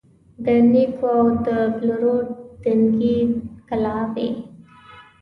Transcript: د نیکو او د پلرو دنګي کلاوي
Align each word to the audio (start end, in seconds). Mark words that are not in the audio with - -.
د 0.45 0.47
نیکو 0.71 1.07
او 1.19 1.25
د 1.45 1.47
پلرو 1.75 2.15
دنګي 2.63 3.19
کلاوي 3.69 4.29